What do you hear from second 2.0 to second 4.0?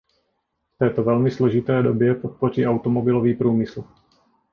podpoří automobilový průmysl.